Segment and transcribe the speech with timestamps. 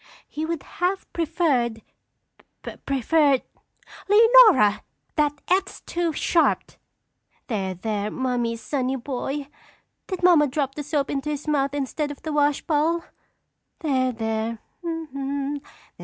[0.27, 1.83] "He would have preferred
[2.87, 3.43] preferred"
[4.09, 4.81] (Loudly.) Leonora!
[5.15, 6.79] That F's to be sharped!
[7.45, 9.47] There, there, mother's sonny boy!
[10.07, 13.03] Did mamma drop the soap into his mouth instead of the wash bowl?
[13.81, 14.59] There, there!